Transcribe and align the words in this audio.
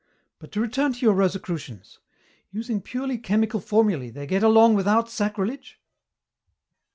But 0.39 0.51
to 0.53 0.59
return 0.59 0.93
to 0.93 0.99
your 1.05 1.13
Rosicrucians. 1.13 1.99
Using 2.49 2.81
purely 2.81 3.19
chemical 3.19 3.59
formulæ, 3.61 4.11
they 4.11 4.25
get 4.25 4.41
along 4.41 4.73
without 4.73 5.11
sacrilege?" 5.11 5.79